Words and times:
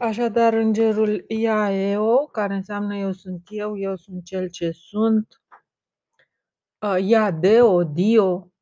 Așadar, 0.00 0.52
îngerul 0.52 1.24
Iaeo, 1.28 2.26
care 2.26 2.54
înseamnă 2.54 2.96
eu 2.96 3.12
sunt 3.12 3.42
eu, 3.50 3.78
eu 3.78 3.96
sunt 3.96 4.24
cel 4.24 4.48
ce 4.48 4.70
sunt, 4.70 5.42
uh, 6.86 6.96
Iadeo, 7.08 7.84
Dio, 7.84 8.52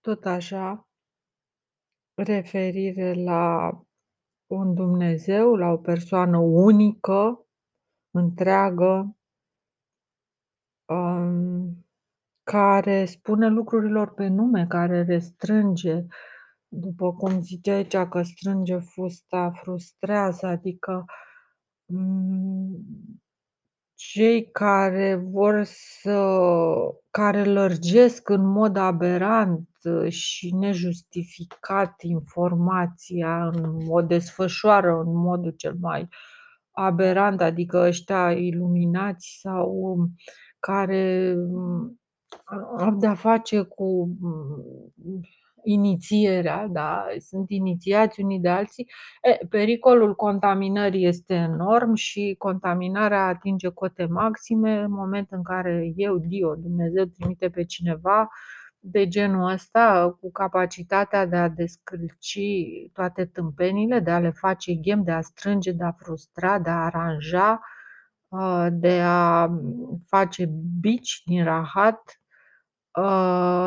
tot 0.00 0.24
așa, 0.24 0.88
referire 2.14 3.12
la 3.12 3.70
un 4.46 4.74
Dumnezeu, 4.74 5.54
la 5.54 5.68
o 5.68 5.76
persoană 5.76 6.38
unică, 6.38 7.46
întreagă, 8.10 9.16
um, 10.88 11.86
care 12.42 13.04
spune 13.04 13.48
lucrurilor 13.48 14.14
pe 14.14 14.26
nume, 14.26 14.66
care 14.66 15.02
restrânge, 15.02 16.06
după 16.74 17.12
cum 17.12 17.40
zice 17.40 17.70
aici 17.70 17.96
că 17.96 18.22
strânge 18.22 18.78
fusta, 18.78 19.52
frustrează, 19.62 20.46
adică 20.46 21.04
mm, 21.84 22.76
cei 23.94 24.50
care 24.50 25.14
vor 25.14 25.62
să 25.64 26.36
care 27.10 27.44
lărgesc 27.44 28.28
în 28.28 28.46
mod 28.46 28.76
aberant 28.76 29.68
și 30.08 30.54
nejustificat 30.54 32.02
informația, 32.02 33.46
în 33.46 33.86
o 33.88 34.02
desfășoară 34.02 35.02
în 35.06 35.16
modul 35.16 35.50
cel 35.50 35.76
mai 35.80 36.08
aberant, 36.70 37.40
adică 37.40 37.78
ăștia 37.78 38.32
iluminați 38.32 39.38
sau 39.40 39.96
care 40.58 41.34
au 42.78 42.94
de-a 42.94 43.14
face 43.14 43.62
cu 43.62 44.16
inițierea, 45.64 46.66
da, 46.66 47.06
sunt 47.18 47.50
inițiați 47.50 48.20
unii 48.20 48.40
de 48.40 48.48
alții, 48.48 48.90
e, 49.22 49.46
pericolul 49.46 50.14
contaminării 50.14 51.06
este 51.06 51.34
enorm 51.34 51.94
și 51.94 52.34
contaminarea 52.38 53.26
atinge 53.26 53.68
cote 53.68 54.06
maxime. 54.06 54.78
În 54.78 54.92
momentul 54.92 55.36
în 55.36 55.42
care 55.42 55.92
eu, 55.96 56.18
Dio, 56.18 56.54
Dumnezeu 56.54 57.04
trimite 57.04 57.48
pe 57.48 57.64
cineva 57.64 58.28
de 58.86 59.08
genul 59.08 59.50
ăsta 59.50 60.16
cu 60.20 60.30
capacitatea 60.30 61.26
de 61.26 61.36
a 61.36 61.48
descălci 61.48 62.38
toate 62.92 63.24
tâmpenile, 63.24 63.98
de 64.00 64.10
a 64.10 64.18
le 64.18 64.30
face 64.30 64.74
ghem, 64.74 65.02
de 65.02 65.10
a 65.10 65.20
strânge, 65.20 65.72
de 65.72 65.84
a 65.84 65.92
frustra, 65.92 66.58
de 66.58 66.70
a 66.70 66.84
aranja, 66.84 67.60
de 68.70 69.00
a 69.02 69.50
face 70.06 70.50
bici 70.80 71.22
din 71.24 71.44
rahat, 71.44 72.20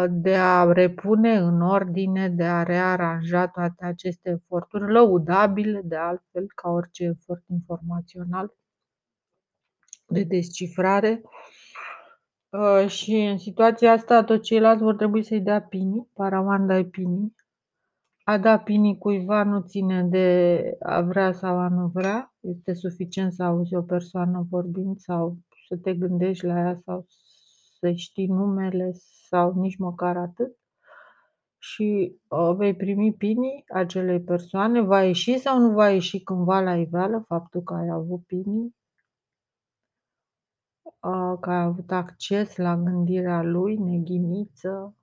de 0.10 0.36
a 0.36 0.72
repune 0.72 1.38
în 1.38 1.62
ordine, 1.62 2.30
de 2.30 2.44
a 2.44 2.64
rearanja 2.64 3.48
toate 3.48 3.86
aceste 3.86 4.30
eforturi 4.30 4.92
lăudabile, 4.92 5.82
de 5.84 5.96
altfel, 5.96 6.46
ca 6.56 6.70
orice 6.70 7.04
efort 7.04 7.44
informațional 7.48 8.54
de 10.08 10.24
descifrare. 10.24 11.22
Și 12.88 13.16
în 13.16 13.38
situația 13.38 13.92
asta, 13.92 14.24
tot 14.24 14.42
ceilalți 14.42 14.84
vor 14.84 14.96
trebui 14.96 15.24
să-i 15.24 15.42
dea 15.42 15.62
pinii, 15.62 16.10
paramanda 16.14 16.84
pinii. 16.84 17.36
A 18.24 18.38
da 18.38 18.60
pinii 18.60 18.98
cuiva 18.98 19.44
nu 19.44 19.62
ține 19.62 20.04
de 20.04 20.78
a 20.80 21.02
vrea 21.02 21.32
sau 21.32 21.58
a 21.58 21.68
nu 21.68 21.88
vrea. 21.88 22.34
Este 22.40 22.74
suficient 22.74 23.34
să 23.34 23.44
auzi 23.44 23.76
o 23.76 23.82
persoană 23.82 24.48
vorbind 24.50 24.98
sau 24.98 25.38
să 25.68 25.78
te 25.78 25.94
gândești 25.94 26.46
la 26.46 26.60
ea 26.60 26.76
sau 26.76 27.06
să 27.80 27.92
știi 27.92 28.28
numele 28.28 28.92
sau 29.30 29.54
nici 29.54 29.78
măcar 29.78 30.18
atât. 30.18 30.58
Și 31.58 32.20
uh, 32.28 32.56
vei 32.56 32.76
primi 32.76 33.14
pinii 33.14 33.64
acelei 33.68 34.22
persoane, 34.22 34.82
va 34.82 35.04
ieși 35.04 35.38
sau 35.38 35.60
nu 35.60 35.74
va 35.74 35.90
ieși 35.90 36.20
cândva 36.20 36.60
la 36.60 36.78
iveală 36.78 37.24
faptul 37.28 37.62
că 37.62 37.74
ai 37.74 37.90
avut 37.90 38.26
pinii, 38.26 38.76
uh, 40.84 41.38
că 41.42 41.50
ai 41.50 41.62
avut 41.62 41.92
acces 41.92 42.56
la 42.56 42.78
gândirea 42.78 43.44
lui, 43.44 43.76
neghiniță, 43.76 44.96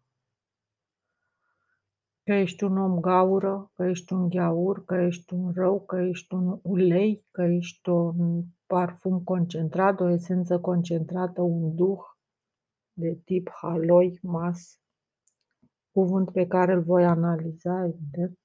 că 2.25 2.33
ești 2.33 2.65
un 2.65 2.79
om 2.79 3.01
gaură, 3.01 3.71
că 3.75 3.85
ești 3.85 4.13
un 4.13 4.29
gheaur, 4.29 4.85
că 4.85 4.95
ești 4.95 5.35
un 5.35 5.53
rău, 5.55 5.81
că 5.81 5.97
ești 5.97 6.35
un 6.35 6.59
ulei, 6.63 7.27
că 7.31 7.43
ești 7.43 7.89
un 7.89 8.43
parfum 8.67 9.21
concentrat, 9.21 10.01
o 10.01 10.09
esență 10.09 10.61
concentrată, 10.61 11.43
un 11.43 11.75
duh 11.75 12.14
de 12.95 13.15
tip 13.25 13.51
haloi, 13.51 14.19
mas, 14.23 14.81
cuvânt 15.93 16.33
pe 16.33 16.47
care 16.47 16.73
îl 16.73 16.83
voi 16.83 17.05
analiza, 17.05 17.85
evident. 17.85 18.39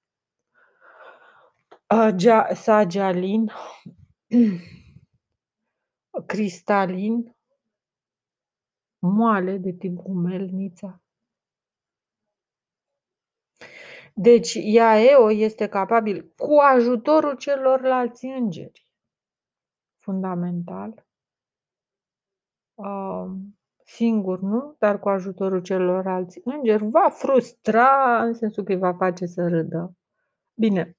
Sagialin, 2.54 3.52
cristalin, 6.26 7.36
moale 9.00 9.58
de 9.58 9.72
tip 9.72 9.94
gumelnița. 9.94 11.02
Deci 14.14 14.54
Iaeo 14.54 15.32
este 15.32 15.68
capabil, 15.68 16.34
cu 16.38 16.56
ajutorul 16.56 17.38
celorlalți 17.38 18.26
îngeri, 18.26 18.88
fundamental, 19.98 21.08
um, 22.74 23.59
singur 23.96 24.40
nu, 24.40 24.76
dar 24.80 25.00
cu 25.00 25.10
ajutorul 25.10 25.62
celorlalți 25.62 26.42
îngeri, 26.44 26.90
va 26.90 27.10
frustra 27.10 28.24
în 28.24 28.34
sensul 28.34 28.64
că 28.64 28.72
îi 28.72 28.78
va 28.78 28.94
face 28.94 29.26
să 29.26 29.48
râdă. 29.48 29.98
Bine, 30.54 30.98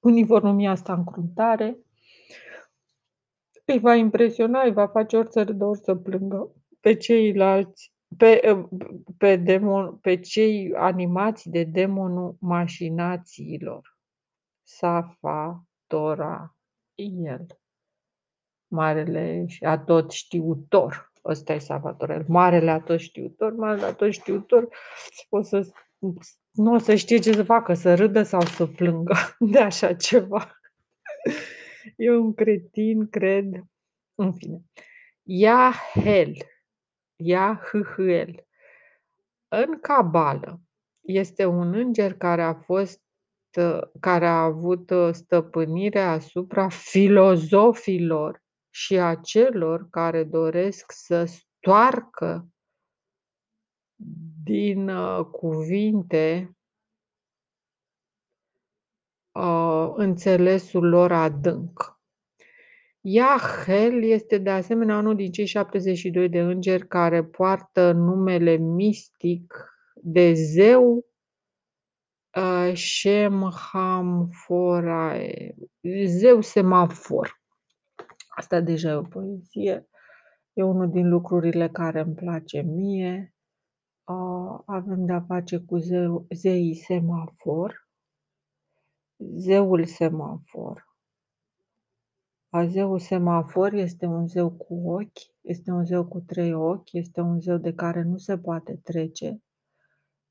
unii 0.00 0.24
vor 0.24 0.42
numi 0.42 0.68
asta 0.68 0.92
încruntare, 0.92 1.78
îi 3.64 3.78
va 3.78 3.94
impresiona, 3.94 4.62
îi 4.62 4.72
va 4.72 4.86
face 4.86 5.16
ori 5.16 5.32
să 5.32 5.42
râdă, 5.42 5.64
ori 5.64 5.78
să 5.78 5.94
plângă 5.94 6.52
pe 6.80 6.94
ceilalți, 6.94 7.92
pe, 8.16 8.40
pe, 9.18 9.36
demon, 9.36 9.96
pe 9.96 10.20
cei 10.20 10.74
animați 10.74 11.48
de 11.48 11.64
demonul 11.64 12.36
mașinațiilor. 12.40 13.98
Safa, 14.62 15.64
Tora, 15.86 16.56
el, 16.94 17.46
marele 18.66 19.46
și 19.46 19.64
atot 19.64 20.10
știutor. 20.10 21.12
Ăsta 21.24 21.52
e 21.52 21.58
Salvatorel. 21.58 22.24
Marele 22.28 22.70
atot 22.70 22.98
știutor, 22.98 23.52
marele 23.52 23.86
atot 23.86 24.12
știutor 24.12 24.68
o 25.28 25.42
să, 25.42 25.72
nu 26.50 26.72
o 26.72 26.78
să 26.78 26.94
știe 26.94 27.18
ce 27.18 27.32
să 27.32 27.42
facă, 27.42 27.74
să 27.74 27.94
râdă 27.94 28.22
sau 28.22 28.40
să 28.40 28.66
plângă 28.66 29.14
de 29.52 29.58
așa 29.58 29.94
ceva. 29.94 30.58
E 31.96 32.10
un 32.10 32.34
cretin, 32.34 33.08
cred. 33.08 33.64
În 34.14 34.32
fine. 34.32 34.62
Iahel. 35.22 36.32
Iahel. 37.16 38.46
În 39.48 39.78
cabală 39.80 40.60
este 41.00 41.44
un 41.44 41.74
înger 41.74 42.14
care 42.14 42.42
a 42.42 42.54
fost 42.54 43.02
care 44.00 44.26
a 44.26 44.42
avut 44.42 44.92
stăpânire 45.12 46.00
asupra 46.00 46.68
filozofilor 46.68 48.43
și 48.74 48.98
a 48.98 49.14
celor 49.14 49.88
care 49.90 50.24
doresc 50.24 50.92
să 50.92 51.24
stoarcă 51.24 52.48
din 54.44 54.88
uh, 54.88 55.24
cuvinte 55.24 56.56
uh, 59.32 59.92
înțelesul 59.94 60.88
lor 60.88 61.12
adânc. 61.12 61.98
Iahel 63.00 64.02
este 64.02 64.38
de 64.38 64.50
asemenea 64.50 64.98
unul 64.98 65.16
din 65.16 65.32
cei 65.32 65.46
72 65.46 66.28
de 66.28 66.40
îngeri 66.40 66.88
care 66.88 67.24
poartă 67.24 67.92
numele 67.92 68.56
mistic 68.56 69.74
de 69.94 70.32
zeu 70.32 71.06
uh, 72.36 72.72
Shemhamforae, 72.74 75.54
zeu 76.04 76.40
semafor. 76.40 77.42
Asta 78.36 78.60
deja 78.60 78.90
e 78.90 78.94
o 78.94 79.02
poezie. 79.02 79.88
E 80.52 80.62
unul 80.62 80.90
din 80.90 81.08
lucrurile 81.08 81.68
care 81.68 82.00
îmi 82.00 82.14
place 82.14 82.60
mie. 82.60 83.34
Avem 84.66 85.04
de-a 85.06 85.20
face 85.20 85.58
cu 85.58 85.76
zeu, 85.76 86.26
zeii 86.34 86.74
semafor. 86.74 87.88
Zeul 89.16 89.84
semafor. 89.84 90.92
Zeul 92.66 92.98
semafor 92.98 93.72
este 93.72 94.06
un 94.06 94.26
zeu 94.26 94.50
cu 94.50 94.90
ochi, 94.90 95.32
este 95.40 95.70
un 95.70 95.84
zeu 95.84 96.06
cu 96.06 96.20
trei 96.20 96.54
ochi, 96.54 96.92
este 96.92 97.20
un 97.20 97.40
zeu 97.40 97.56
de 97.56 97.74
care 97.74 98.02
nu 98.02 98.16
se 98.16 98.38
poate 98.38 98.76
trece. 98.76 99.42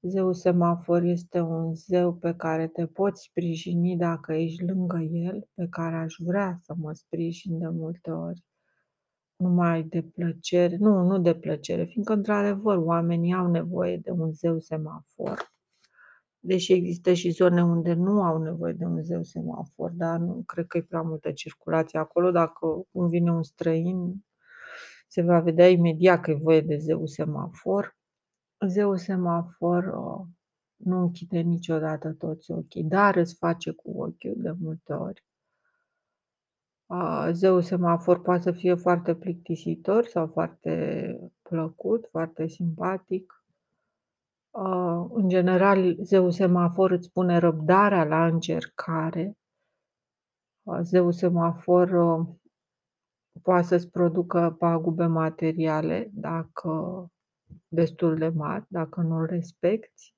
Zeul 0.06 0.34
semafor 0.34 1.04
este 1.04 1.40
un 1.40 1.74
zeu 1.74 2.14
pe 2.14 2.34
care 2.36 2.68
te 2.68 2.86
poți 2.86 3.24
sprijini 3.24 3.98
dacă 3.98 4.34
ești 4.34 4.64
lângă 4.66 4.98
el, 4.98 5.48
pe 5.54 5.68
care 5.70 5.96
aș 5.96 6.16
vrea 6.20 6.58
să 6.62 6.74
mă 6.78 6.94
sprijin 6.94 7.60
de 7.60 7.68
multe 7.68 8.12
ori. 8.12 8.44
Numai 9.36 9.84
de 9.84 10.02
plăcere, 10.02 10.78
nu, 10.78 11.04
nu 11.04 11.20
de 11.20 11.36
plăcere, 11.36 11.84
fiindcă 11.84 12.14
într-adevăr 12.14 12.78
oamenii 12.78 13.34
au 13.34 13.52
nevoie 13.52 13.98
de 13.98 14.12
un 14.12 14.32
zeu 14.32 14.60
semafor. 14.60 15.52
Deși 16.40 16.74
există 16.74 17.14
și 17.14 17.30
zone 17.30 17.64
unde 17.64 17.94
nu 17.94 18.22
au 18.22 18.42
nevoie 18.42 18.74
de 18.74 18.86
un 18.86 19.04
zeu 19.04 19.24
semafor, 19.24 19.92
dar 19.92 20.20
nu 20.20 20.44
cred 20.46 20.68
că 20.68 20.78
e 20.78 20.82
prea 20.82 21.02
multă 21.02 21.32
circulație 21.32 22.00
acolo. 22.00 22.32
Dacă 22.32 22.88
cum 22.92 23.08
vine 23.08 23.32
un 23.32 23.44
străin, 23.44 24.26
se 25.08 25.22
va 25.22 25.40
vedea 25.40 25.70
imediat 25.70 26.22
că 26.22 26.32
e 26.32 26.36
voie 26.42 26.62
de 26.62 26.78
zeu 26.78 27.06
semafor. 27.06 27.96
Zeul 28.68 28.98
semafor 28.98 29.84
uh, 29.84 30.26
nu 30.76 31.00
închide 31.02 31.40
niciodată 31.40 32.12
toți 32.12 32.52
ochii, 32.52 32.84
dar 32.84 33.16
îți 33.16 33.36
face 33.36 33.72
cu 33.72 33.90
ochiul 33.90 34.36
de 34.36 34.52
multe 34.60 34.94
ori. 34.94 35.24
Uh, 36.86 37.30
zeul 37.32 37.62
semafor 37.62 38.22
poate 38.22 38.42
să 38.42 38.52
fie 38.52 38.74
foarte 38.74 39.16
plictisitor 39.16 40.06
sau 40.06 40.28
foarte 40.28 41.18
plăcut, 41.42 42.08
foarte 42.12 42.48
simpatic. 42.48 43.46
Uh, 44.50 45.06
în 45.10 45.30
general, 45.30 45.96
zeul 46.02 46.32
semafor 46.32 46.92
îți 46.92 47.12
pune 47.12 47.38
răbdarea 47.38 48.04
la 48.04 48.26
încercare. 48.26 49.38
Zeul 50.82 51.12
semafor 51.12 51.90
poate 53.42 53.66
să-ți 53.66 53.90
producă 53.90 54.56
pagube 54.60 55.06
materiale 55.06 56.10
dacă 56.14 57.08
destul 57.68 58.16
de 58.16 58.28
mari, 58.28 58.66
dacă 58.68 59.02
nu 59.02 59.16
îl 59.16 59.26
respecti. 59.26 60.16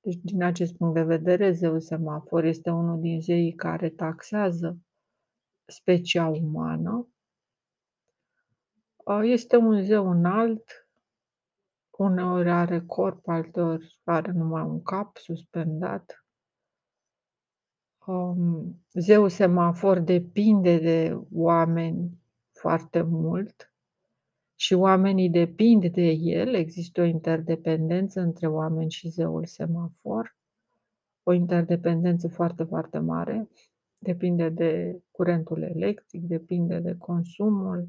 Deci, 0.00 0.18
din 0.22 0.42
acest 0.42 0.76
punct 0.76 0.94
de 0.94 1.02
vedere, 1.02 1.50
zeul 1.50 1.80
semafor 1.80 2.44
este 2.44 2.70
unul 2.70 3.00
din 3.00 3.20
zeii 3.20 3.54
care 3.54 3.90
taxează 3.90 4.78
specia 5.66 6.26
umană. 6.26 7.08
Este 9.22 9.56
un 9.56 9.82
zeu 9.82 10.10
înalt, 10.10 10.88
uneori 11.90 12.50
are 12.50 12.80
corp, 12.86 13.28
alteori 13.28 14.00
are 14.04 14.32
numai 14.32 14.62
un 14.62 14.82
cap 14.82 15.16
suspendat. 15.16 16.24
Um, 18.06 18.84
zeul 18.92 19.28
semafor 19.28 19.98
depinde 19.98 20.78
de 20.78 21.20
oameni 21.32 22.18
foarte 22.52 23.02
mult 23.02 23.73
și 24.54 24.74
oamenii 24.74 25.30
depind 25.30 25.86
de 25.86 26.10
el, 26.10 26.54
există 26.54 27.00
o 27.00 27.04
interdependență 27.04 28.20
între 28.20 28.46
oameni 28.46 28.90
și 28.90 29.08
zeul 29.08 29.44
semafor, 29.46 30.36
o 31.22 31.32
interdependență 31.32 32.28
foarte, 32.28 32.64
foarte 32.64 32.98
mare, 32.98 33.48
depinde 33.98 34.48
de 34.48 35.00
curentul 35.10 35.62
electric, 35.62 36.22
depinde 36.22 36.78
de 36.78 36.96
consumul 36.98 37.88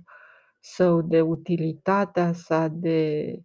său, 0.60 1.02
de 1.02 1.22
utilitatea 1.22 2.34
sa, 2.34 2.68
de... 2.68 3.40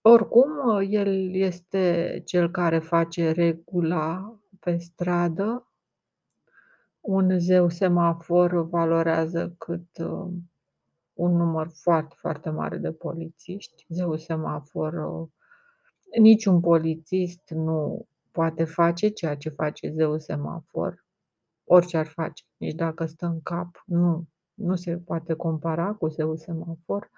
Oricum, 0.00 0.50
el 0.88 1.34
este 1.34 2.22
cel 2.24 2.50
care 2.50 2.78
face 2.78 3.30
regula 3.30 4.38
pe 4.60 4.76
stradă. 4.76 5.68
Un 7.00 7.38
zeu 7.38 7.68
semafor 7.68 8.68
valorează 8.68 9.54
cât 9.58 9.88
un 11.14 11.36
număr 11.36 11.68
foarte, 11.72 12.14
foarte 12.18 12.50
mare 12.50 12.76
de 12.76 12.92
polițiști. 12.92 13.86
Zeul 13.88 14.18
semafor, 14.18 14.94
niciun 16.18 16.60
polițist 16.60 17.50
nu 17.50 18.06
poate 18.30 18.64
face 18.64 19.08
ceea 19.08 19.36
ce 19.36 19.48
face 19.48 19.90
zeul 19.90 20.20
semafor, 20.20 21.04
orice 21.64 21.96
ar 21.96 22.06
face, 22.06 22.44
nici 22.56 22.74
dacă 22.74 23.06
stă 23.06 23.26
în 23.26 23.40
cap, 23.42 23.82
nu, 23.86 24.24
nu 24.54 24.76
se 24.76 24.96
poate 24.96 25.34
compara 25.34 25.92
cu 25.92 26.08
zeul 26.08 26.36
semafor. 26.36 27.10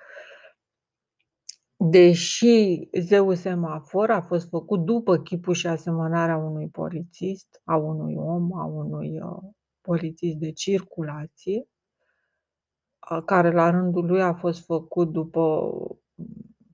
Deși 1.77 2.89
zeul 3.01 3.35
semafor 3.35 4.11
a 4.11 4.21
fost 4.21 4.49
făcut 4.49 4.85
după 4.85 5.17
chipul 5.17 5.55
și 5.55 5.67
asemănarea 5.67 6.37
unui 6.37 6.69
polițist, 6.69 7.61
a 7.65 7.77
unui 7.77 8.15
om, 8.15 8.59
a 8.59 8.65
unui 8.65 9.21
uh, 9.21 9.51
polițist 9.81 10.37
de 10.37 10.53
circulație, 10.53 11.69
care 13.25 13.51
la 13.51 13.71
rândul 13.71 14.07
lui 14.07 14.23
a 14.23 14.35
fost 14.35 14.65
făcut 14.65 15.13
după 15.13 15.71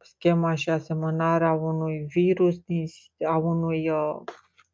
schema 0.00 0.54
și 0.54 0.70
asemănarea 0.70 1.52
unui 1.52 1.98
virus, 1.98 2.56
a 3.26 3.36
unui, 3.36 3.90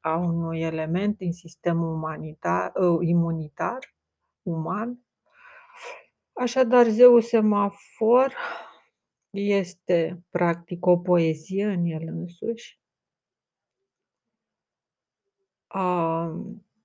a 0.01 0.17
unui 0.17 0.61
element 0.61 1.17
din 1.17 1.33
sistemul 1.33 1.95
umanitar, 1.95 2.73
imunitar 3.01 3.79
uman. 4.43 4.99
Așadar, 6.33 6.87
zeul 6.87 7.23
semafor 7.23 8.35
este 9.31 10.25
practic 10.31 10.87
o 10.87 10.99
poezie 10.99 11.65
în 11.65 11.85
el 11.85 12.03
însuși. 12.07 12.81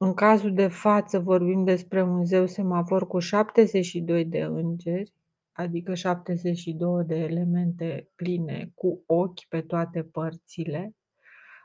În 0.04 0.14
cazul 0.14 0.54
de 0.54 0.68
față 0.68 1.20
vorbim 1.20 1.64
despre 1.64 2.02
un 2.02 2.26
zeu 2.26 2.46
semafor 2.46 3.08
cu 3.08 3.20
72 3.20 4.26
de 4.26 4.42
îngeri, 4.42 5.14
adică 5.52 5.94
72 5.94 7.04
de 7.04 7.16
elemente 7.16 8.10
pline 8.16 8.72
cu 8.76 9.04
ochi 9.06 9.46
pe 9.50 9.62
toate 9.62 10.04
părțile. 10.04 10.96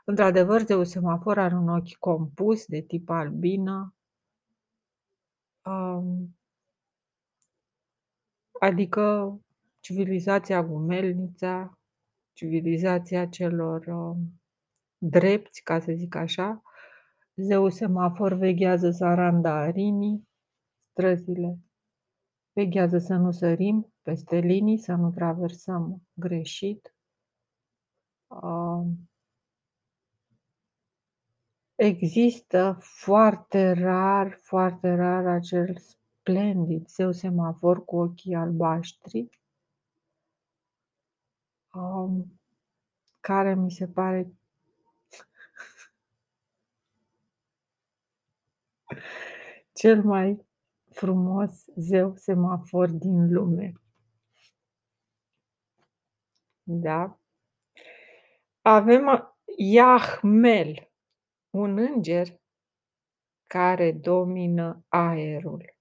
Într-adevăr, 0.05 0.61
zeul 0.61 0.85
semafor 0.85 1.39
are 1.39 1.55
un 1.55 1.69
ochi 1.69 1.95
compus 1.99 2.65
de 2.65 2.81
tip 2.81 3.09
albină, 3.09 3.95
adică 8.59 9.37
civilizația 9.79 10.63
Gumelnița, 10.63 11.77
civilizația 12.33 13.27
celor 13.27 13.85
drepți, 14.97 15.63
ca 15.63 15.79
să 15.79 15.91
zic 15.91 16.15
așa, 16.15 16.61
Zeul 17.41 17.71
semafor 17.71 18.33
veghează 18.33 18.91
să 18.91 19.05
aranda 19.05 19.53
arinii, 19.53 20.27
străzile. 20.91 21.57
Veghează 22.51 22.97
să 22.97 23.15
nu 23.15 23.31
sărim 23.31 23.93
peste 24.01 24.37
linii, 24.37 24.77
să 24.77 24.93
nu 24.93 25.11
traversăm 25.11 26.01
greșit. 26.13 26.95
Există 31.75 32.77
foarte 32.79 33.71
rar, 33.71 34.37
foarte 34.41 34.95
rar 34.95 35.25
acel 35.25 35.77
splendid 35.77 36.87
zeu 36.87 37.11
semafor 37.11 37.85
cu 37.85 37.95
ochii 37.95 38.35
albaștri, 38.35 39.29
care 43.19 43.55
mi 43.55 43.71
se 43.71 43.87
pare 43.87 44.33
cel 49.73 50.03
mai 50.03 50.45
frumos 50.89 51.65
zeu 51.75 52.15
semafor 52.15 52.89
din 52.89 53.33
lume. 53.33 53.73
Da? 56.63 57.19
Avem 58.61 59.33
Iahmel, 59.57 60.91
un 61.49 61.77
înger 61.77 62.39
care 63.47 63.91
domină 63.91 64.85
aerul. 64.87 65.75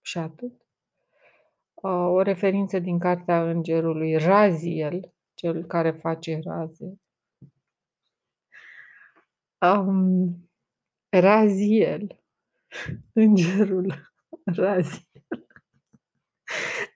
Și 0.00 0.18
atât. 0.18 0.62
O 1.74 2.22
referință 2.22 2.78
din 2.78 2.98
cartea 2.98 3.50
îngerului 3.50 4.16
Raziel, 4.16 5.14
cel 5.34 5.64
care 5.64 5.90
face 5.90 6.40
raze. 6.44 7.00
Um, 9.60 10.50
Raziel 11.20 12.24
Îngerul 13.12 14.12
Raziel. 14.44 15.02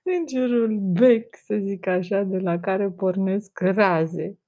Îngerul 0.02 0.78
bec, 0.78 1.36
să 1.36 1.56
zic 1.56 1.86
așa, 1.86 2.22
de 2.22 2.38
la 2.38 2.60
care 2.60 2.90
pornesc 2.90 3.60
raze. 3.60 4.38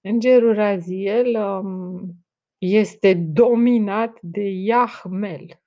Îngerul 0.00 0.54
Raziel 0.54 1.36
um, 1.36 2.14
este 2.58 3.14
dominat 3.14 4.18
de 4.22 4.42
Iahmel. 4.42 5.60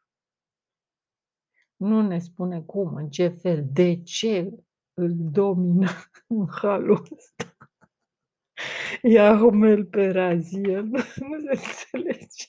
Nu 1.75 2.07
ne 2.07 2.19
spune 2.19 2.61
cum, 2.61 2.95
în 2.95 3.09
ce 3.09 3.27
fel, 3.27 3.65
de 3.71 4.01
ce 4.01 4.51
îl 4.93 5.11
domină 5.15 5.89
în 6.27 6.47
halul 6.51 7.07
ăsta. 7.15 7.57
Iahmel 9.01 9.85
pe 9.85 10.07
Raziel. 10.07 10.83
Nu 10.91 11.39
se 11.39 11.49
înțelege. 11.49 12.45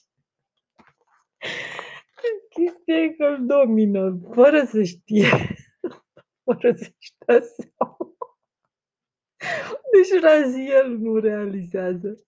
Chestia 2.54 2.96
e 2.96 3.08
că 3.08 3.24
îl 3.24 3.46
domină, 3.46 4.18
fără 4.34 4.64
să 4.64 4.82
știe, 4.82 5.56
fără 6.44 6.74
să-și 6.74 7.12
dea 7.26 7.40
seama. 7.40 8.14
Deci 9.92 10.20
Raziel 10.22 10.96
nu 10.98 11.16
realizează. 11.18 12.24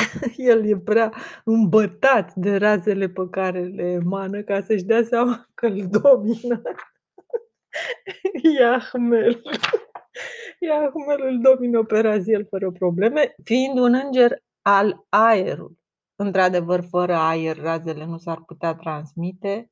El 0.36 0.64
e 0.64 0.78
prea 0.78 1.12
îmbătat 1.44 2.34
de 2.34 2.56
razele 2.56 3.08
pe 3.08 3.28
care 3.30 3.60
le 3.60 3.90
emană 3.90 4.42
ca 4.42 4.62
să-și 4.62 4.84
dea 4.84 5.02
seama 5.02 5.48
că 5.54 5.66
îl 5.66 5.88
domină. 5.88 6.62
Iahmel. 8.58 9.42
Iahmel 10.58 11.22
îl 11.22 11.38
domină 11.40 11.84
pe 11.84 12.00
Raziel 12.00 12.46
fără 12.48 12.70
probleme, 12.70 13.34
fiind 13.44 13.78
un 13.78 13.94
înger 13.94 14.42
al 14.62 15.06
aerului. 15.08 15.79
Într-adevăr, 16.22 16.84
fără 16.84 17.14
aer, 17.14 17.56
razele 17.56 18.04
nu 18.04 18.18
s-ar 18.18 18.42
putea 18.46 18.74
transmite, 18.74 19.70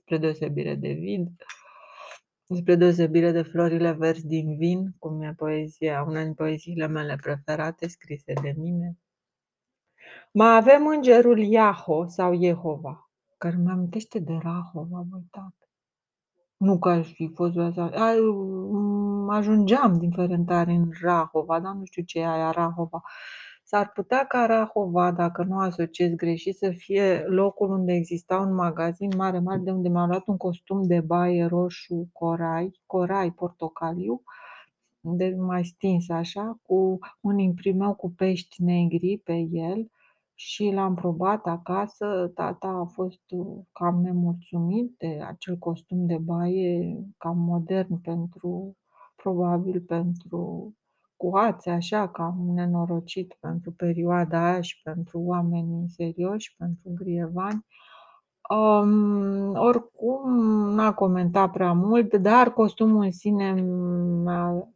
spre 0.00 0.18
deosebire 0.18 0.74
de 0.74 0.92
vid, 0.92 1.28
spre 2.58 2.74
deosebire 2.74 3.30
de 3.30 3.42
florile 3.42 3.92
verzi 3.92 4.26
din 4.26 4.56
vin, 4.56 4.94
cum 4.98 5.22
e 5.22 5.34
poezia, 5.36 6.02
una 6.02 6.22
din 6.22 6.34
poeziile 6.34 6.86
mele 6.86 7.16
preferate, 7.16 7.86
scrise 7.88 8.32
de 8.42 8.54
mine. 8.56 8.98
Mai 10.32 10.56
avem 10.56 10.86
îngerul 10.86 11.38
Iaho 11.38 12.06
sau 12.06 12.42
Jehova, 12.42 13.10
care 13.38 13.54
îmi 13.54 13.70
amintește 13.70 14.18
de 14.18 14.38
Rahova, 14.42 15.04
băi, 15.08 15.26
tată. 15.30 15.68
Nu 16.56 16.78
că 16.78 16.88
aș 16.88 17.12
fi 17.12 17.32
fost 17.34 17.56
asta. 17.56 17.84
Ajungeam 19.28 19.98
din 19.98 20.10
Ferentari 20.10 20.74
în 20.74 20.90
Rahova, 21.00 21.60
dar 21.60 21.74
nu 21.74 21.84
știu 21.84 22.02
ce 22.02 22.18
e 22.18 22.26
aia 22.26 22.50
Rahova. 22.50 23.02
S-ar 23.74 23.90
putea 23.92 24.26
ca 24.26 24.46
Rahova, 24.46 25.12
dacă 25.12 25.42
nu 25.42 25.58
asociez 25.58 26.14
greșit, 26.14 26.56
să 26.56 26.70
fie 26.70 27.24
locul 27.26 27.70
unde 27.70 27.92
exista 27.92 28.38
un 28.38 28.54
magazin 28.54 29.10
mare, 29.16 29.38
mare, 29.38 29.60
de 29.60 29.70
unde 29.70 29.88
mi-am 29.88 30.08
luat 30.08 30.26
un 30.26 30.36
costum 30.36 30.82
de 30.82 31.00
baie 31.00 31.44
roșu 31.44 32.08
corai, 32.12 32.80
corai 32.86 33.32
portocaliu, 33.32 34.22
de 35.00 35.34
mai 35.38 35.64
stins 35.64 36.08
așa, 36.08 36.58
cu 36.62 36.98
un 37.20 37.38
imprimeu 37.38 37.94
cu 37.94 38.10
pești 38.10 38.62
negri 38.62 39.20
pe 39.24 39.46
el 39.50 39.90
și 40.34 40.70
l-am 40.70 40.94
probat 40.94 41.46
acasă. 41.46 42.30
Tata 42.34 42.68
a 42.68 42.84
fost 42.84 43.22
cam 43.72 44.00
nemulțumit 44.00 44.94
de 44.98 45.20
acel 45.26 45.56
costum 45.56 46.06
de 46.06 46.18
baie 46.18 46.98
cam 47.18 47.38
modern 47.38 48.00
pentru, 48.00 48.76
probabil 49.16 49.80
pentru 49.80 50.74
cuațe, 51.16 51.70
așa, 51.70 52.08
cam 52.08 52.50
nenorocit 52.54 53.36
pentru 53.40 53.72
perioada 53.72 54.46
aia 54.46 54.60
și 54.60 54.82
pentru 54.82 55.18
oamenii 55.18 55.88
serioși, 55.88 56.54
pentru 56.56 56.90
grievani. 56.94 57.66
Um, 58.50 59.54
oricum, 59.54 60.32
n-a 60.74 60.94
comentat 60.94 61.50
prea 61.50 61.72
mult, 61.72 62.14
dar 62.14 62.52
costumul 62.52 63.02
în 63.02 63.12
sine 63.12 63.52
mi-a 63.52 64.68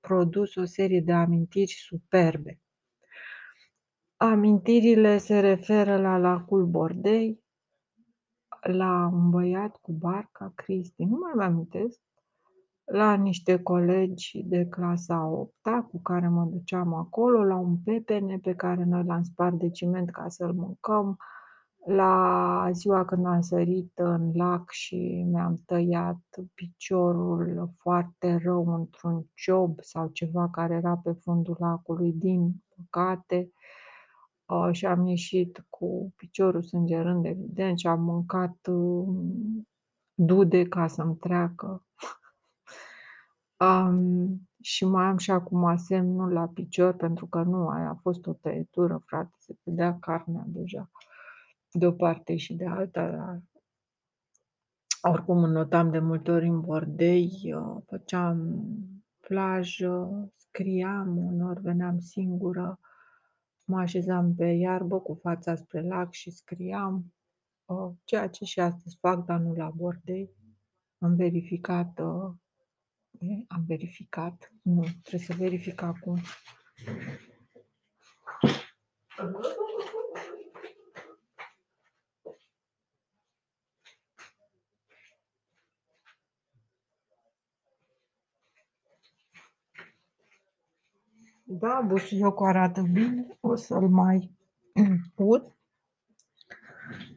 produs 0.00 0.54
o 0.54 0.64
serie 0.64 1.00
de 1.00 1.12
amintiri 1.12 1.72
superbe. 1.72 2.60
Amintirile 4.16 5.18
se 5.18 5.40
referă 5.40 6.00
la 6.00 6.16
lacul 6.18 6.66
Bordei, 6.66 7.42
la 8.60 9.10
un 9.12 9.30
băiat 9.30 9.76
cu 9.76 9.92
barca, 9.92 10.52
Cristi, 10.54 11.04
nu 11.04 11.18
mai 11.18 11.46
amintesc, 11.46 12.00
la 12.84 13.14
niște 13.14 13.62
colegi 13.62 14.42
de 14.44 14.66
clasa 14.66 15.26
8 15.26 15.52
cu 15.90 16.00
care 16.02 16.28
mă 16.28 16.44
duceam 16.44 16.94
acolo, 16.94 17.44
la 17.44 17.56
un 17.56 17.76
pepene 17.76 18.38
pe 18.38 18.54
care 18.54 18.84
noi 18.84 19.04
l-am 19.04 19.22
spart 19.22 19.58
de 19.58 19.70
ciment 19.70 20.10
ca 20.10 20.28
să-l 20.28 20.52
mâncăm, 20.52 21.16
la 21.86 22.68
ziua 22.72 23.04
când 23.04 23.26
am 23.26 23.40
sărit 23.40 23.92
în 23.94 24.30
lac 24.34 24.70
și 24.70 25.26
mi-am 25.30 25.62
tăiat 25.66 26.20
piciorul 26.54 27.70
foarte 27.78 28.40
rău 28.44 28.74
într-un 28.74 29.26
ciob 29.34 29.80
sau 29.80 30.08
ceva 30.08 30.48
care 30.50 30.74
era 30.74 30.96
pe 30.96 31.12
fundul 31.12 31.56
lacului, 31.58 32.12
din 32.12 32.62
păcate, 32.76 33.50
și 34.72 34.86
am 34.86 35.06
ieșit 35.06 35.64
cu 35.68 36.12
piciorul 36.16 36.62
sângerând, 36.62 37.24
evident, 37.24 37.78
și 37.78 37.86
am 37.86 38.02
mâncat 38.02 38.66
um, 38.66 39.68
dude 40.14 40.64
ca 40.64 40.86
să-mi 40.86 41.16
treacă. 41.16 41.84
Um, 43.62 44.48
și 44.60 44.84
mai 44.84 45.04
am 45.04 45.16
și 45.16 45.30
acum 45.30 45.76
semnul 45.76 46.32
la 46.32 46.48
picior, 46.48 46.94
pentru 46.94 47.26
că 47.26 47.42
nu, 47.42 47.68
aia 47.68 47.88
a 47.88 47.98
fost 48.02 48.26
o 48.26 48.32
tăietură, 48.32 49.02
frate, 49.06 49.34
se 49.38 49.56
vedea 49.62 49.98
carnea 49.98 50.44
deja 50.46 50.90
de 51.70 51.86
o 51.86 51.92
parte 51.92 52.36
și 52.36 52.54
de 52.54 52.66
alta. 52.66 53.10
Dar 53.10 53.42
oricum 55.02 55.42
înotam 55.42 55.90
de 55.90 55.98
multe 55.98 56.30
ori 56.30 56.46
în 56.46 56.60
bordei, 56.60 57.54
făceam 57.86 58.64
plajă, 59.20 60.10
scriam, 60.36 61.16
unor 61.16 61.58
veneam 61.58 61.98
singură, 61.98 62.78
mă 63.64 63.78
așezam 63.78 64.34
pe 64.34 64.46
iarbă 64.46 65.00
cu 65.00 65.14
fața 65.14 65.54
spre 65.54 65.82
lac 65.82 66.12
și 66.12 66.30
scriam, 66.30 67.14
ceea 68.04 68.28
ce 68.28 68.44
și 68.44 68.60
astăzi 68.60 68.96
fac, 69.00 69.24
dar 69.24 69.38
nu 69.38 69.54
la 69.54 69.70
bordei. 69.70 70.30
Am 70.98 71.14
verificat, 71.14 72.00
am 73.48 73.64
verificat, 73.66 74.52
nu, 74.62 74.82
trebuie 75.02 75.26
să 75.26 75.34
verific 75.38 75.82
acum. 75.82 76.20
Da, 91.44 91.80
busuiocul 91.80 92.46
arată 92.46 92.82
bine, 92.82 93.38
o 93.40 93.54
să-l 93.54 93.88
mai 93.88 94.30
ud 95.16 95.56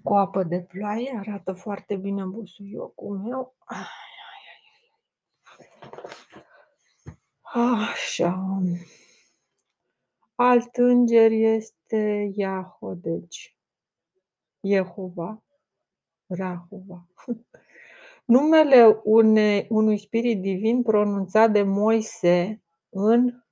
cu 0.04 0.14
apă 0.14 0.44
de 0.44 0.62
ploaie, 0.62 1.18
arată 1.18 1.54
foarte 1.54 1.96
bine 1.96 2.24
busuiocul 2.24 3.18
meu. 3.18 3.56
Așa. 7.56 8.62
Alt 10.36 10.76
înger 10.76 11.32
este 11.32 12.32
Iaho, 12.36 12.94
deci 12.94 13.58
Jehova, 14.62 15.44
Rahova. 16.28 17.08
Numele 18.26 19.02
une, 19.04 19.66
unui 19.70 19.98
spirit 19.98 20.42
divin 20.42 20.82
pronunțat 20.82 21.52
de 21.52 21.62
Moise 21.64 22.64
în 22.90 23.44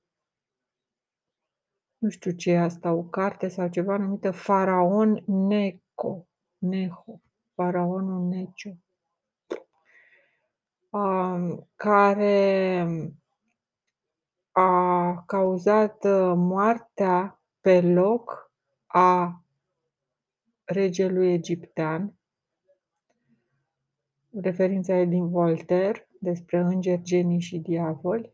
nu 1.98 2.08
știu 2.08 2.30
ce 2.30 2.50
e 2.50 2.58
asta, 2.58 2.92
o 2.92 3.02
carte 3.02 3.48
sau 3.48 3.68
ceva 3.68 3.96
numită 3.96 4.30
Faraon 4.30 5.22
Neco, 5.26 6.26
Neho, 6.58 7.20
Faraonul 7.54 8.28
Necio, 8.28 8.70
um, 10.90 11.68
care 11.74 12.86
a 14.56 15.22
cauzat 15.26 16.04
uh, 16.04 16.32
moartea 16.36 17.40
pe 17.60 17.80
loc 17.80 18.52
a 18.86 19.42
regelui 20.64 21.32
egiptean. 21.32 22.14
Referința 24.30 24.94
e 24.96 25.04
din 25.04 25.28
Voltaire 25.28 26.08
despre 26.18 26.58
îngeri, 26.58 27.02
genii 27.02 27.40
și 27.40 27.58
diavoli, 27.58 28.32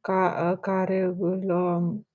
ca, 0.00 0.50
uh, 0.50 0.58
care 0.58 1.00
îl 1.02 1.50
um, 1.50 2.06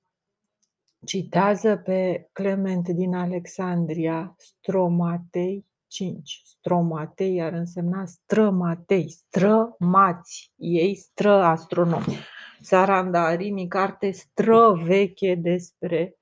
Citează 1.06 1.78
pe 1.78 2.30
Clement 2.32 2.90
din 2.90 3.16
Alexandria, 3.16 4.36
Stromatei 4.38 5.66
5. 5.88 6.42
Stromatei 6.46 7.42
ar 7.42 7.54
însemna 7.54 8.06
strămatei, 8.06 9.10
strămați, 9.10 10.52
ei 10.56 10.96
stră 10.96 11.32
astronomi. 11.32 12.18
Sarandarini, 12.62 13.68
carte 13.68 14.12
străveche 14.12 15.36
despre 15.36 16.18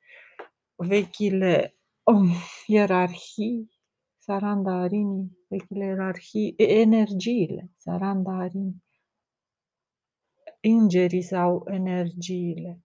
vechile 0.75 1.77
um, 2.03 2.29
ierarhii, 2.65 3.69
Sarandarini, 4.17 5.37
vechile 5.47 5.85
ierarhii, 5.85 6.53
energiile, 6.57 7.71
Sarandarini, 7.77 8.83
îngerii 10.61 11.21
sau 11.21 11.63
energiile. 11.67 12.79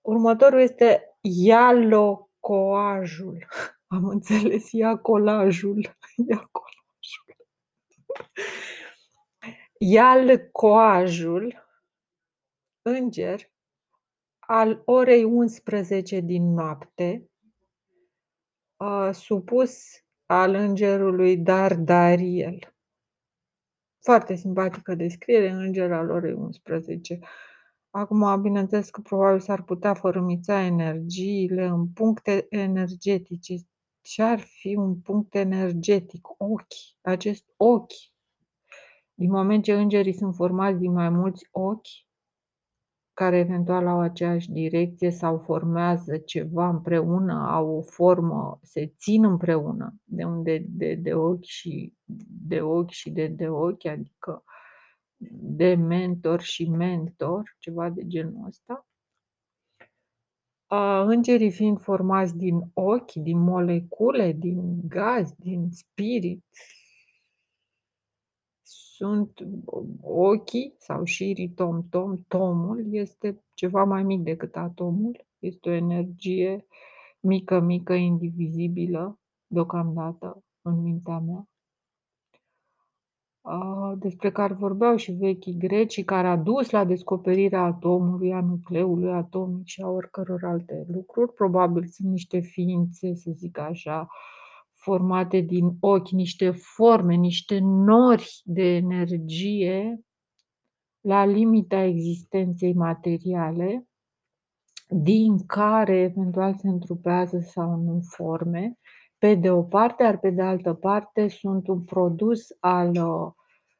Următorul 0.00 0.60
este 0.60 1.18
ialocoajul. 1.46 3.46
Am 3.94 4.04
înțeles, 4.04 4.72
iacolajul. 4.72 5.96
Iacolajul. 6.28 7.36
Ialcoajul, 9.78 11.63
înger, 12.84 13.52
al 14.38 14.82
orei 14.84 15.24
11 15.24 16.20
din 16.20 16.52
noapte, 16.52 17.30
supus 19.12 20.04
al 20.26 20.54
îngerului 20.54 21.36
Dardariel. 21.36 22.74
Foarte 24.00 24.34
simpatică 24.34 24.94
descriere, 24.94 25.50
înger 25.50 25.92
al 25.92 26.10
orei 26.10 26.32
11. 26.32 27.18
Acum, 27.90 28.40
bineînțeles 28.40 28.90
că 28.90 29.00
probabil 29.00 29.40
s-ar 29.40 29.62
putea 29.62 29.94
fărâmița 29.94 30.60
energiile 30.60 31.64
în 31.64 31.88
puncte 31.88 32.46
energetice. 32.48 33.54
Ce-ar 34.00 34.38
fi 34.40 34.74
un 34.74 35.00
punct 35.00 35.34
energetic? 35.34 36.28
Ochi. 36.36 37.00
Acest 37.00 37.44
ochi. 37.56 38.12
Din 39.14 39.30
moment 39.30 39.64
ce 39.64 39.72
îngerii 39.72 40.14
sunt 40.14 40.34
formați 40.34 40.78
din 40.78 40.92
mai 40.92 41.08
mulți 41.08 41.48
ochi, 41.50 41.88
care 43.14 43.38
eventual 43.38 43.86
au 43.86 44.00
aceeași 44.00 44.50
direcție 44.50 45.10
sau 45.10 45.38
formează 45.38 46.16
ceva 46.16 46.68
împreună, 46.68 47.48
au 47.50 47.76
o 47.76 47.82
formă, 47.82 48.58
se 48.62 48.92
țin 48.98 49.24
împreună, 49.24 49.94
de 50.04 50.24
unde 50.24 50.64
de, 50.68 50.94
de 50.94 51.14
ochi 51.14 51.44
și 51.44 51.92
de 52.46 52.60
ochi 52.60 52.90
și 52.90 53.10
de, 53.10 53.26
de 53.26 53.48
ochi, 53.48 53.86
adică 53.86 54.44
de 55.36 55.74
mentor 55.74 56.40
și 56.40 56.68
mentor, 56.68 57.56
ceva 57.58 57.90
de 57.90 58.06
genul 58.06 58.46
ăsta. 58.46 58.86
Îngerii 61.06 61.50
fiind 61.50 61.80
formați 61.80 62.36
din 62.36 62.60
ochi, 62.72 63.12
din 63.12 63.38
molecule, 63.38 64.32
din 64.32 64.88
gaz, 64.88 65.32
din 65.36 65.68
spirit, 65.70 66.44
sunt 68.96 69.38
ochii 70.02 70.74
sau 70.78 71.04
șirii 71.04 71.48
tom-tom, 71.48 72.18
tomul 72.28 72.86
este 72.90 73.42
ceva 73.54 73.84
mai 73.84 74.02
mic 74.02 74.22
decât 74.22 74.56
atomul, 74.56 75.24
este 75.38 75.68
o 75.68 75.72
energie 75.72 76.66
mică, 77.20 77.60
mică, 77.60 77.92
indivizibilă, 77.92 79.18
deocamdată, 79.46 80.42
în 80.62 80.82
mintea 80.82 81.18
mea, 81.18 81.48
despre 83.98 84.32
care 84.32 84.54
vorbeau 84.54 84.96
și 84.96 85.12
vechii 85.12 85.58
greci, 85.58 86.04
care 86.04 86.26
a 86.26 86.36
dus 86.36 86.70
la 86.70 86.84
descoperirea 86.84 87.62
atomului, 87.62 88.32
a 88.32 88.40
nucleului 88.40 89.12
atomic 89.12 89.66
și 89.66 89.82
a 89.82 89.88
oricăror 89.88 90.44
alte 90.44 90.84
lucruri. 90.88 91.32
Probabil 91.32 91.86
sunt 91.86 92.10
niște 92.10 92.38
ființe, 92.38 93.14
să 93.14 93.30
zic 93.34 93.58
așa, 93.58 94.08
formate 94.84 95.40
din 95.40 95.76
ochi, 95.80 96.10
niște 96.10 96.50
forme, 96.50 97.14
niște 97.14 97.58
nori 97.62 98.40
de 98.44 98.62
energie 98.62 100.00
la 101.00 101.24
limita 101.24 101.82
existenței 101.82 102.74
materiale, 102.74 103.86
din 104.88 105.46
care 105.46 105.96
eventual 105.96 106.54
se 106.54 106.68
întrupează 106.68 107.38
sau 107.38 107.76
nu 107.76 108.00
forme, 108.16 108.78
pe 109.18 109.34
de 109.34 109.50
o 109.50 109.62
parte, 109.62 110.02
iar 110.02 110.18
pe 110.18 110.30
de 110.30 110.42
altă 110.42 110.74
parte 110.74 111.28
sunt 111.28 111.68
un 111.68 111.84
produs 111.84 112.46
al 112.60 112.88
uh, 112.88 113.32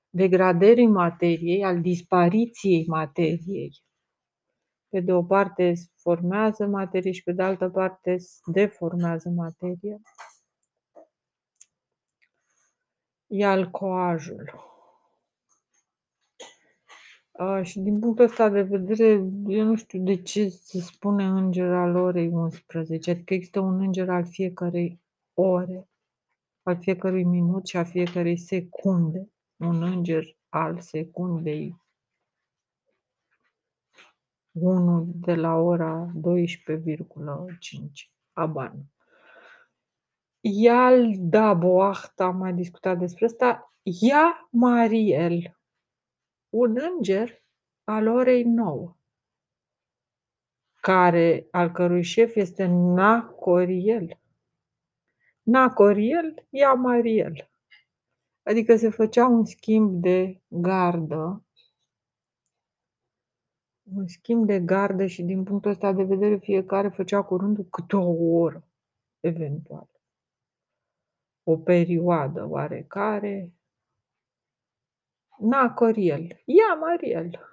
degradării 0.09 0.87
materiei, 0.87 1.65
al 1.65 1.81
dispariției 1.81 2.85
materiei. 2.87 3.83
Pe 4.89 5.01
de 5.01 5.13
o 5.13 5.23
parte 5.23 5.73
formează 5.97 6.67
materie 6.67 7.13
și 7.13 7.23
pe 7.23 7.33
de 7.33 7.43
altă 7.43 7.69
parte 7.69 8.17
deformează 8.53 9.29
materia. 9.29 9.97
E 13.37 13.45
alcoajul. 13.45 14.53
Uh, 17.33 17.61
și 17.63 17.79
din 17.79 17.99
punctul 17.99 18.25
ăsta 18.25 18.49
de 18.49 18.63
vedere, 18.63 19.05
eu 19.47 19.65
nu 19.65 19.77
știu 19.77 20.03
de 20.03 20.23
ce 20.23 20.49
se 20.49 20.81
spune 20.81 21.25
înger 21.25 21.73
al 21.73 21.97
orei 21.97 22.29
11, 22.29 23.11
adică 23.11 23.35
există 23.35 23.61
un 23.61 23.81
înger 23.81 24.11
al 24.11 24.25
fiecarei 24.25 25.01
ore, 25.33 25.89
al 26.63 26.77
fiecărui 26.81 27.25
minut 27.25 27.67
și 27.67 27.77
a 27.77 27.85
fiecărei 27.85 28.37
secunde, 28.37 29.29
un 29.57 29.83
înger 29.83 30.37
al 30.49 30.81
secundei 30.81 31.77
1 34.53 35.13
de 35.15 35.35
la 35.35 35.55
ora 35.55 36.13
12,5. 36.21 36.21
Abar 38.33 38.75
Ial 40.47 41.15
da 41.19 41.55
Boacht, 41.55 42.21
am 42.21 42.37
mai 42.37 42.53
discutat 42.53 42.99
despre 42.99 43.25
asta. 43.25 43.75
Ia 43.83 44.49
Mariel, 44.51 45.59
un 46.49 46.77
înger 46.81 47.45
al 47.85 48.07
orei 48.07 48.43
9, 48.43 48.97
care, 50.81 51.49
al 51.51 51.71
cărui 51.71 52.03
șef 52.03 52.35
este 52.35 52.67
Nacoriel. 52.67 54.21
Nacoriel, 55.43 56.47
ia 56.51 56.73
Mariel. 56.73 57.51
Adică 58.43 58.77
se 58.77 58.91
făcea 58.91 59.27
un 59.27 59.45
schimb 59.45 60.01
de 60.03 60.43
gardă, 60.49 61.45
un 63.83 64.07
schimb 64.07 64.47
de 64.47 64.61
gardă 64.61 65.07
și 65.07 65.23
din 65.23 65.43
punctul 65.43 65.71
ăsta 65.71 65.93
de 65.93 66.03
vedere 66.03 66.37
fiecare 66.37 66.89
făcea 66.89 67.23
cu 67.23 67.37
rândul 67.37 67.65
câte 67.65 67.97
o 67.97 68.37
oră, 68.39 68.69
eventual. 69.21 69.94
O 71.45 71.57
perioadă 71.57 72.47
oarecare. 72.49 73.53
Na, 75.39 75.75
Coriel, 75.75 76.43
ia 76.45 76.75
Mariel. 76.75 77.53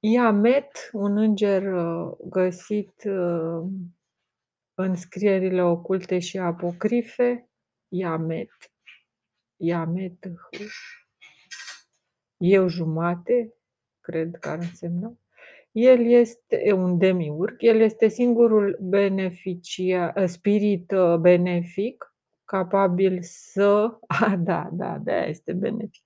Ia 0.00 0.30
Met, 0.30 0.90
un 0.92 1.16
înger 1.16 1.72
uh, 1.72 2.16
găsit 2.28 3.04
uh, 3.04 3.66
în 4.74 4.96
scrierile 4.96 5.62
oculte 5.62 6.18
și 6.18 6.38
apocrife, 6.38 7.48
Iamet, 7.88 8.72
Iamet, 9.56 10.18
eu 12.36 12.68
jumate, 12.68 13.54
cred 14.00 14.36
că 14.40 14.48
ar 14.48 14.58
însemna. 14.58 15.16
El 15.78 16.06
este 16.06 16.72
un 16.72 16.98
demiurg, 16.98 17.56
el 17.62 17.80
este 17.80 18.08
singurul 18.08 18.78
beneficia, 18.80 20.14
ă, 20.16 20.26
spirit 20.26 20.90
ă, 20.90 21.16
benefic 21.16 22.14
capabil 22.44 23.18
să. 23.22 23.98
A, 24.06 24.36
da, 24.36 24.68
da, 24.72 24.98
da, 24.98 25.24
este 25.24 25.52
benefic. 25.52 26.04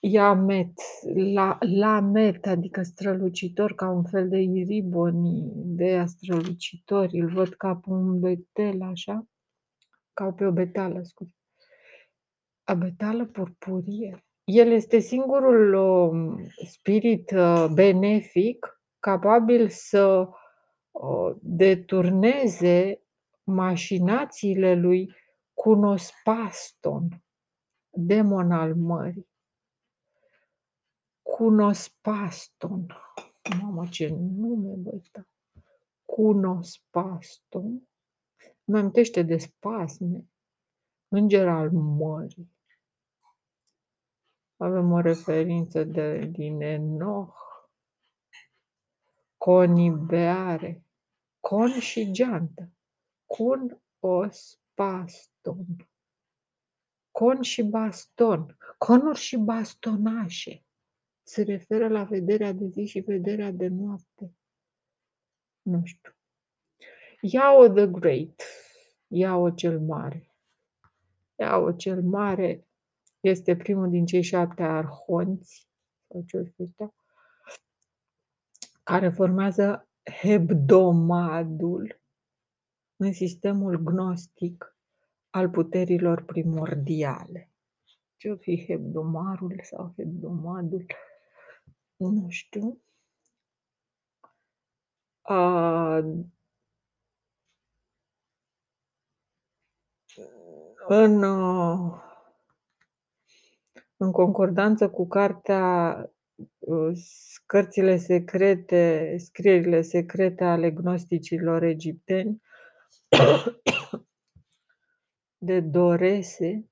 Iamet, 0.00 0.72
la, 1.14 1.58
la 1.60 2.00
met, 2.00 2.46
adică 2.46 2.82
strălucitor, 2.82 3.74
ca 3.74 3.88
un 3.88 4.04
fel 4.04 4.28
de 4.28 4.38
iriboni, 4.38 5.52
de 5.54 6.04
strălucitori, 6.06 7.20
îl 7.20 7.32
văd 7.32 7.48
ca 7.48 7.74
pe 7.74 7.90
un 7.90 8.20
betel, 8.20 8.82
așa, 8.82 9.26
ca 10.12 10.32
pe 10.32 10.44
o 10.44 10.52
betală, 10.52 11.02
scuze. 11.02 11.34
A 12.64 12.74
betală 12.74 13.26
purpurie. 13.26 14.27
El 14.50 14.70
este 14.70 14.98
singurul 14.98 15.74
uh, 15.74 16.48
spirit 16.66 17.30
uh, 17.30 17.66
benefic 17.72 18.80
capabil 18.98 19.68
să 19.68 20.28
uh, 20.90 21.36
deturneze 21.40 23.02
mașinațiile 23.44 24.74
lui 24.74 25.14
Cunospaston, 25.54 27.22
demon 27.90 28.52
al 28.52 28.74
mării. 28.74 29.28
Cunospaston. 31.22 32.86
Mamă, 33.60 33.86
ce 33.90 34.08
nume, 34.18 34.74
băi, 34.76 35.02
da. 35.12 35.26
Cunospaston. 36.04 37.88
Mă 38.64 38.78
amintește 38.78 39.22
de 39.22 39.36
spasme. 39.36 40.28
Înger 41.08 41.48
al 41.48 41.70
mării. 41.70 42.56
Avem 44.60 44.92
o 44.92 45.00
referință 45.00 45.84
de, 45.84 46.18
din 46.18 46.60
Enoch. 46.60 47.36
Conibeare. 49.36 50.84
Con 51.40 51.80
și 51.80 52.10
geantă. 52.10 52.70
Cun 53.26 53.82
os 53.98 54.60
paston. 54.74 55.88
Con 57.10 57.42
și 57.42 57.62
baston. 57.62 58.56
Conuri 58.78 59.18
și 59.18 59.36
bastonașe. 59.36 60.64
Se 61.22 61.42
referă 61.42 61.88
la 61.88 62.04
vederea 62.04 62.52
de 62.52 62.66
zi 62.66 62.84
și 62.84 63.00
vederea 63.00 63.50
de 63.50 63.68
noapte. 63.68 64.32
Nu 65.62 65.84
știu. 65.84 66.12
Ia-o 67.20 67.68
the 67.68 67.86
great. 67.86 68.42
Ia-o 69.06 69.50
cel 69.50 69.80
mare. 69.80 70.30
Ia-o 71.34 71.72
cel 71.72 72.02
mare 72.02 72.68
este 73.20 73.56
primul 73.56 73.90
din 73.90 74.06
cei 74.06 74.22
șapte 74.22 74.62
arhonți, 74.62 75.68
sau 76.08 76.24
ce 76.26 76.54
ăsta, 76.58 76.94
care 78.82 79.08
formează 79.08 79.88
hebdomadul 80.22 82.00
în 82.96 83.12
sistemul 83.12 83.76
gnostic 83.76 84.76
al 85.30 85.50
puterilor 85.50 86.24
primordiale. 86.24 87.50
Ce-o 88.16 88.36
fi 88.36 88.64
hebdomarul 88.66 89.60
sau 89.62 89.92
hebdomadul? 89.96 90.86
Nu 91.96 92.26
știu. 92.28 92.80
Uh, 95.28 96.00
în 100.86 101.22
uh, 101.22 102.07
în 103.98 104.12
concordanță 104.12 104.90
cu 104.90 105.06
cartea 105.06 105.96
uh, 106.58 106.98
Cărțile 107.46 107.96
secrete, 107.96 109.14
scrierile 109.18 109.82
secrete 109.82 110.44
ale 110.44 110.70
gnosticilor 110.70 111.62
egipteni 111.62 112.42
de 115.48 115.60
Dorese, 115.60 116.68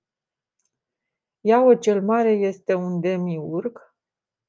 Iao 1.40 1.74
cel 1.74 2.02
Mare 2.02 2.30
este 2.30 2.74
un 2.74 3.00
demiurg 3.00 3.94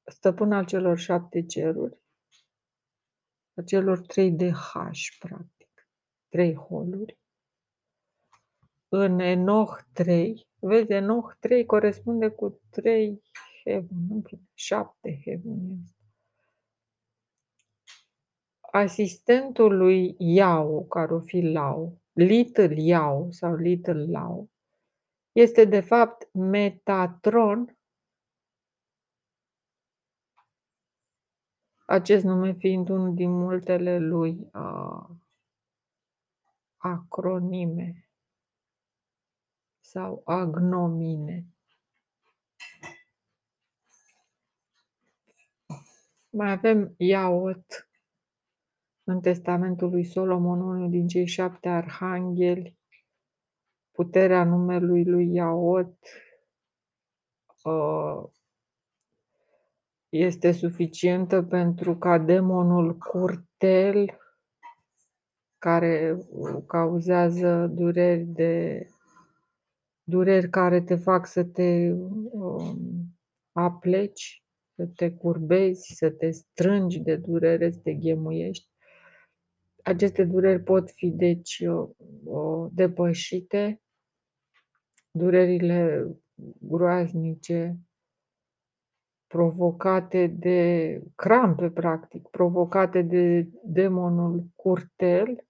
stăpân 0.04 0.52
al 0.52 0.64
celor 0.64 0.98
șapte 0.98 1.46
ceruri, 1.46 1.98
a 3.54 3.62
celor 3.62 4.00
trei 4.00 4.30
de 4.30 4.50
H, 4.50 4.72
practic, 5.18 5.88
trei 6.28 6.54
holuri. 6.54 7.18
În 8.88 9.18
Enoch 9.18 9.80
3, 9.92 10.47
vezi, 10.58 10.92
Enoch 10.92 11.36
3 11.38 11.64
corespunde 11.66 12.28
cu 12.28 12.60
3 12.70 13.22
heaven, 13.64 14.22
7 14.54 15.20
heaven 15.24 15.78
asistentul 18.70 19.76
lui 19.76 20.14
Iau, 20.18 20.86
care 20.86 21.14
o 21.14 21.20
fi 21.20 21.40
Lau, 21.40 21.98
Little 22.12 22.80
Iau 22.80 23.30
sau 23.30 23.54
Little 23.54 24.06
Lau, 24.06 24.50
este 25.32 25.64
de 25.64 25.80
fapt 25.80 26.28
Metatron, 26.32 27.78
acest 31.86 32.24
nume 32.24 32.52
fiind 32.52 32.88
unul 32.88 33.14
din 33.14 33.30
multele 33.30 33.98
lui 33.98 34.50
uh, 34.52 35.08
acronime 36.76 38.07
sau 39.90 40.22
agnomine. 40.24 41.46
Mai 46.30 46.50
avem 46.50 46.94
Iaot, 46.96 47.88
în 49.04 49.20
testamentul 49.20 49.90
lui 49.90 50.04
Solomon, 50.04 50.60
unul 50.60 50.90
din 50.90 51.06
cei 51.06 51.26
șapte 51.26 51.68
arhangheli, 51.68 52.76
puterea 53.90 54.44
numelui 54.44 55.04
lui 55.04 55.32
Iaot 55.34 55.96
uh, 57.64 58.30
este 60.08 60.52
suficientă 60.52 61.42
pentru 61.42 61.96
ca 61.96 62.18
demonul 62.18 62.96
curtel, 62.96 64.18
care 65.58 66.18
cauzează 66.66 67.66
dureri 67.66 68.24
de 68.24 68.86
dureri 70.08 70.50
care 70.50 70.80
te 70.80 70.96
fac 70.96 71.26
să 71.26 71.44
te 71.44 71.92
um, 71.92 73.18
apleci, 73.52 74.42
să 74.74 74.86
te 74.86 75.12
curbezi, 75.12 75.92
să 75.94 76.10
te 76.10 76.30
strângi 76.30 77.00
de 77.00 77.16
durere, 77.16 77.70
să 77.70 77.78
te 77.82 77.92
ghemuiești. 77.94 78.68
Aceste 79.82 80.24
dureri 80.24 80.62
pot 80.62 80.90
fi, 80.90 81.10
deci, 81.10 81.64
depășite, 82.70 83.82
durerile 85.10 86.06
groaznice 86.60 87.78
provocate 89.26 90.26
de 90.26 91.02
crampe, 91.14 91.70
practic, 91.70 92.28
provocate 92.28 93.02
de 93.02 93.48
demonul 93.64 94.46
curtel, 94.56 95.47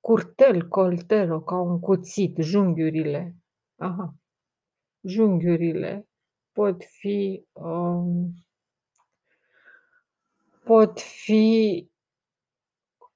curtel, 0.00 0.68
coltelo, 0.68 1.40
ca 1.40 1.54
un 1.60 1.80
cuțit, 1.80 2.36
junghiurile, 2.38 3.36
aha, 3.76 4.14
junghiurile 5.02 6.08
pot 6.52 6.84
fi, 6.84 7.46
um, 7.52 8.34
pot 10.64 11.00
fi 11.00 11.88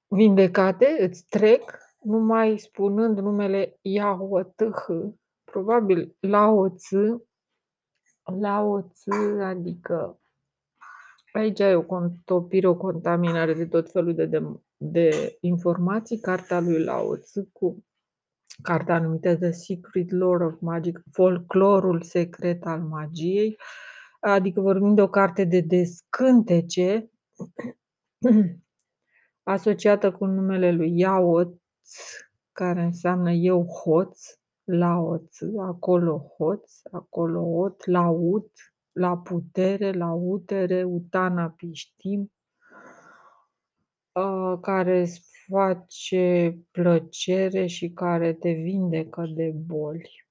vindecate, 0.07 0.97
îți 0.99 1.25
trec, 1.29 1.77
numai 2.01 2.57
spunând 2.57 3.17
numele 3.19 3.79
Yahuatâh, 3.81 5.13
probabil 5.43 6.15
Lao 6.19 6.69
Tzu, 6.69 7.27
Lao 8.39 8.81
Tzu, 8.81 9.41
adică 9.41 10.19
aici 11.35 11.59
ai 11.59 11.75
o 11.75 11.83
contopire, 11.83 12.67
o 12.67 12.75
contaminare 12.75 13.53
de 13.53 13.65
tot 13.65 13.91
felul 13.91 14.13
de, 14.13 14.25
de, 14.25 14.41
de 14.77 15.37
informații, 15.39 16.19
cartea 16.19 16.59
lui 16.59 16.83
Lao 16.83 17.15
Tzu 17.15 17.49
cu 17.51 17.85
cartea 18.61 18.99
numită 18.99 19.35
The 19.35 19.51
Secret 19.51 20.11
Lore 20.11 20.45
of 20.45 20.59
Magic, 20.59 21.01
folclorul 21.11 22.01
secret 22.01 22.65
al 22.65 22.81
magiei, 22.81 23.57
adică 24.19 24.61
vorbim 24.61 24.95
de 24.95 25.01
o 25.01 25.09
carte 25.09 25.43
de 25.43 25.59
descântece 25.59 27.09
asociată 29.43 30.11
cu 30.11 30.25
numele 30.25 30.71
lui 30.71 30.99
Yaot, 30.99 31.61
care 32.51 32.81
înseamnă 32.81 33.31
eu 33.31 33.65
hoț, 33.65 34.19
laoț, 34.63 35.37
acolo 35.61 36.17
hoț, 36.37 36.71
acolo 36.91 37.41
ot, 37.41 37.85
laut, 37.85 38.51
la 38.95 39.17
putere, 39.17 39.91
la 39.91 40.13
utere, 40.13 40.83
utana 40.83 41.49
piștim, 41.49 42.31
ă, 44.15 44.57
care 44.61 44.99
îți 44.99 45.21
face 45.47 46.57
plăcere 46.71 47.65
și 47.65 47.89
care 47.89 48.33
te 48.33 48.51
vindecă 48.51 49.25
de 49.35 49.51
boli. 49.55 50.24